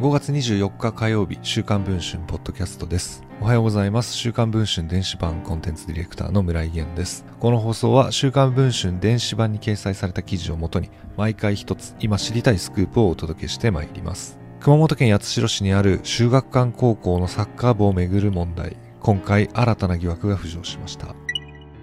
[0.00, 3.22] 5月24日火曜日、週刊文春ポッドキャストです。
[3.38, 4.14] おはようございます。
[4.14, 7.26] 週刊文春電子版コンテンツディレクターの村井源です。
[7.38, 10.88] この放送は週刊文春電子版に掲載された記事をもとに、
[11.18, 14.38] 毎回一つ今知りたいスクープをお届けしてまいります。
[14.60, 18.78] 熊本県八代市にある修学館高校のサッカー部をめぐる問題。
[19.00, 21.14] 今回新たな疑惑が浮上しました。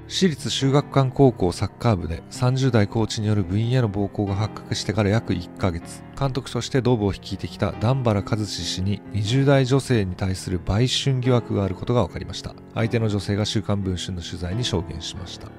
[0.10, 12.55] 私立修学館高校サッカー部で30代コーチによる部員への暴行が発覚してから約1ヶ月、監督として同部を率いてきた段原和志氏に20代女性に対する売春疑惑があることが分かりました。
[12.73, 15.50] 相手の女性が週刊文春の取材に証言しました。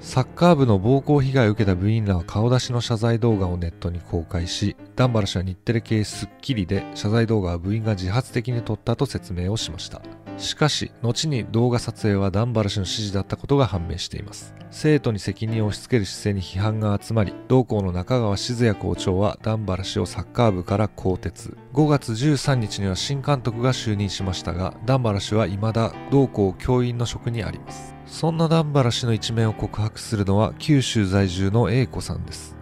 [0.00, 10.00] サッカー部の暴行被害を受けた部員らは顔出しの謝罪動画をネットに公開し、段原氏は日テレ系スッキリで謝罪動画は部員が自発的に撮ったと説明をしました。
[10.38, 14.54] しかし、後に動画撮影は段原氏の指示だったことが判明しています。
[14.70, 21.56] 生徒に責任を押し付ける姿勢に批判が集まり、同校の中川静也校長は段原氏をサッカー部から更迭。
[21.72, 27.94] 5月13日には新監督が就任しましたが、段原氏は未だ同校教員の職にあります。
[28.06, 32.57] そんな段原氏の一面を告白するのは九州在住の A 子さんです。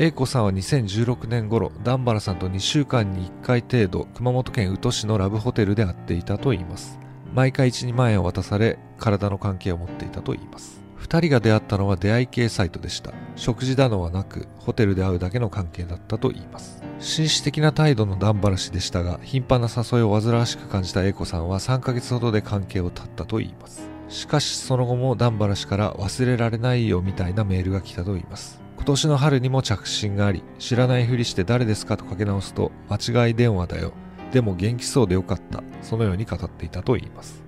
[0.00, 7.00] A 子さんは2016年頃、段原さんと2週間に1回程度、熊本県宇土市のラブホテルで会っていたといいます。
[7.34, 10.80] 毎回1、2万円を渡され、体の関係を持っていたといいます。
[11.00, 13.12] 2人が出会ったのは出会い系サイトでした。
[13.34, 16.80] 食事だのはなく、ホテルで会うだけの関係だったといいます。
[17.00, 23.90] 紳士的な態度の段原氏でしたが、頻繁な誘いを煩わしく感じた A 子さんは3ヶ月ほどで関係を絶ったといいます。
[24.08, 28.67] しかしその後も段原氏から忘れられないよみたいなメールが来たといいます。
[28.88, 33.92] 今年の春にも着信があり、知らないふりして誰ですかとかけ直すと、間違い電話だよ。
[34.32, 35.62] でも元気そうでよかった。
[35.82, 37.44] そのように語っていたといいます。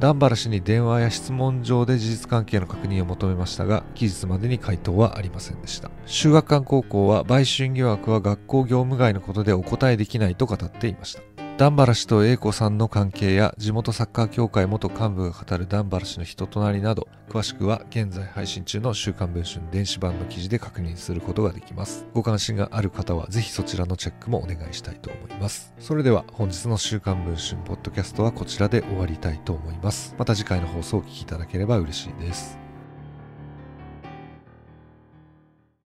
[0.00, 5.92] 段原氏に電話や質問上で事実関係の確認を求めましたが、期日までに回答はありませんでした。
[6.04, 11.35] 修学館高校は売春疑惑は学校業務外のことでお答えできないと語っていました。
[11.58, 22.04] 段原氏と英子さんの関係や地元サッカー協会元幹部が語る段原氏の人となりなど詳しくは現在配信中の週刊文春電子版の記事で確認することができます。
[22.12, 25.72] ご関心がある方はぜひそちらのチェックもお願いしたいと思います。
[25.78, 30.14] それでは本日の週刊文春ポッドキャストはこちらで終わりたいと思います。
[30.18, 32.65] また次回の放送をお聞きいただければ嬉しいです。